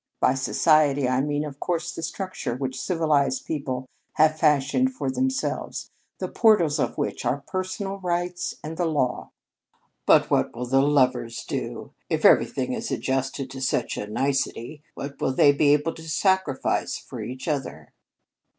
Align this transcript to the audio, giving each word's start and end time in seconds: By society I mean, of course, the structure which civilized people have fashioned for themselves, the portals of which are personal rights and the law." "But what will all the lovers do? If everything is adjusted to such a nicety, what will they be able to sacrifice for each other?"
By 0.19 0.33
society 0.33 1.07
I 1.07 1.21
mean, 1.21 1.45
of 1.45 1.59
course, 1.59 1.93
the 1.93 2.01
structure 2.01 2.55
which 2.55 2.81
civilized 2.81 3.45
people 3.45 3.85
have 4.13 4.35
fashioned 4.39 4.93
for 4.95 5.11
themselves, 5.11 5.91
the 6.17 6.27
portals 6.27 6.79
of 6.79 6.97
which 6.97 7.23
are 7.23 7.43
personal 7.45 7.99
rights 7.99 8.55
and 8.63 8.77
the 8.77 8.87
law." 8.87 9.29
"But 10.07 10.31
what 10.31 10.55
will 10.55 10.61
all 10.63 10.71
the 10.71 10.81
lovers 10.81 11.45
do? 11.45 11.93
If 12.09 12.25
everything 12.25 12.73
is 12.73 12.89
adjusted 12.89 13.51
to 13.51 13.61
such 13.61 13.95
a 13.95 14.07
nicety, 14.07 14.81
what 14.95 15.21
will 15.21 15.33
they 15.33 15.51
be 15.51 15.71
able 15.71 15.93
to 15.93 16.09
sacrifice 16.09 16.97
for 16.97 17.21
each 17.21 17.47
other?" 17.47 17.93